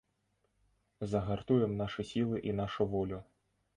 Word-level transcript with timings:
Загартуем 1.11 1.75
нашы 1.83 2.01
сілы 2.13 2.37
і 2.51 2.57
нашу 2.61 2.83
волю! 2.95 3.21